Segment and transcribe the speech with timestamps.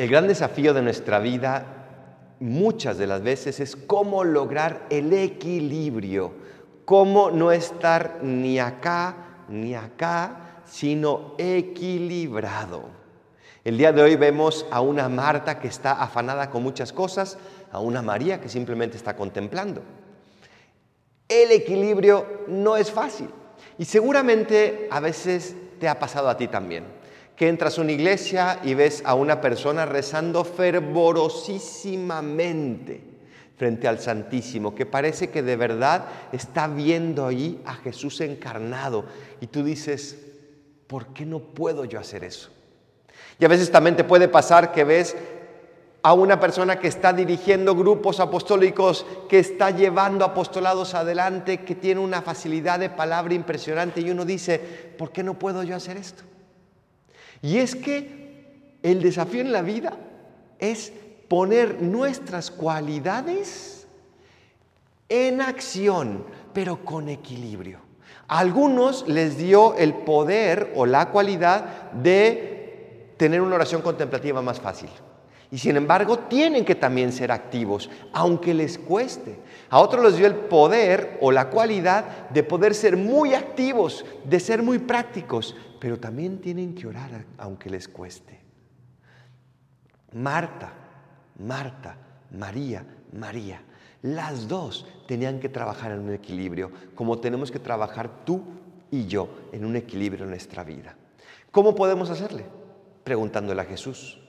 [0.00, 1.66] El gran desafío de nuestra vida
[2.38, 6.32] muchas de las veces es cómo lograr el equilibrio,
[6.86, 12.84] cómo no estar ni acá ni acá, sino equilibrado.
[13.62, 17.36] El día de hoy vemos a una Marta que está afanada con muchas cosas,
[17.70, 19.82] a una María que simplemente está contemplando.
[21.28, 23.28] El equilibrio no es fácil
[23.76, 26.99] y seguramente a veces te ha pasado a ti también
[27.40, 33.00] que entras a una iglesia y ves a una persona rezando fervorosísimamente
[33.56, 39.06] frente al Santísimo, que parece que de verdad está viendo ahí a Jesús encarnado.
[39.40, 40.18] Y tú dices,
[40.86, 42.50] ¿por qué no puedo yo hacer eso?
[43.38, 45.16] Y a veces también te puede pasar que ves
[46.02, 52.02] a una persona que está dirigiendo grupos apostólicos, que está llevando apostolados adelante, que tiene
[52.02, 54.58] una facilidad de palabra impresionante y uno dice,
[54.98, 56.24] ¿por qué no puedo yo hacer esto?
[57.42, 59.96] Y es que el desafío en la vida
[60.58, 60.92] es
[61.28, 63.86] poner nuestras cualidades
[65.08, 67.80] en acción, pero con equilibrio.
[68.28, 74.60] A algunos les dio el poder o la cualidad de tener una oración contemplativa más
[74.60, 74.90] fácil.
[75.52, 79.40] Y sin embargo, tienen que también ser activos, aunque les cueste.
[79.68, 84.38] A otros les dio el poder o la cualidad de poder ser muy activos, de
[84.38, 88.38] ser muy prácticos, pero también tienen que orar aunque les cueste.
[90.12, 90.72] Marta,
[91.38, 91.96] Marta,
[92.30, 93.60] María, María,
[94.02, 98.42] las dos tenían que trabajar en un equilibrio, como tenemos que trabajar tú
[98.90, 100.94] y yo en un equilibrio en nuestra vida.
[101.50, 102.44] ¿Cómo podemos hacerle?
[103.02, 104.20] Preguntándole a Jesús.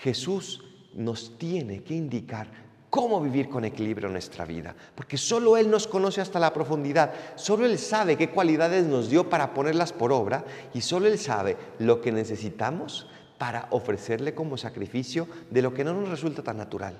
[0.00, 2.48] Jesús nos tiene que indicar
[2.90, 7.14] cómo vivir con equilibrio en nuestra vida, porque solo Él nos conoce hasta la profundidad,
[7.36, 11.56] solo Él sabe qué cualidades nos dio para ponerlas por obra y solo Él sabe
[11.78, 13.06] lo que necesitamos
[13.38, 16.94] para ofrecerle como sacrificio de lo que no nos resulta tan natural.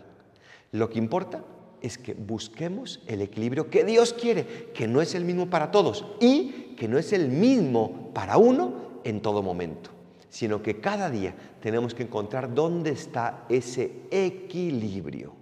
[0.72, 1.44] Lo que importa
[1.82, 6.06] es que busquemos el equilibrio que Dios quiere, que no es el mismo para todos
[6.20, 9.90] y que no es el mismo para uno en todo momento,
[10.32, 15.34] sino que cada día tenemos que encontrar dónde está ese equilibrio.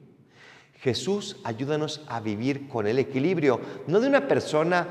[0.80, 4.88] Jesús, ayúdanos a vivir con el equilibrio, no de una persona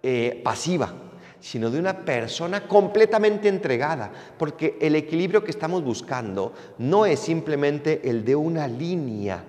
[0.00, 0.94] eh, pasiva,
[1.40, 8.08] sino de una persona completamente entregada, porque el equilibrio que estamos buscando no es simplemente
[8.08, 9.42] el de una línea,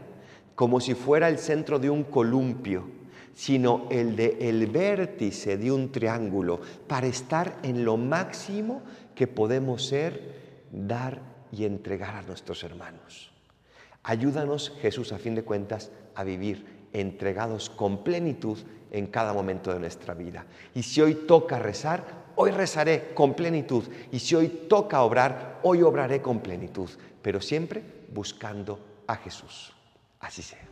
[0.56, 3.00] como si fuera el centro de un columpio,
[3.36, 8.82] sino el de el vértice de un triángulo, para estar en lo máximo
[9.22, 11.22] que podemos ser, dar
[11.52, 13.32] y entregar a nuestros hermanos.
[14.02, 18.58] Ayúdanos, Jesús, a fin de cuentas, a vivir entregados con plenitud
[18.90, 20.48] en cada momento de nuestra vida.
[20.74, 23.84] Y si hoy toca rezar, hoy rezaré con plenitud.
[24.12, 26.90] Y si hoy toca obrar, hoy obraré con plenitud.
[27.22, 29.72] Pero siempre buscando a Jesús.
[30.20, 30.68] Así sea.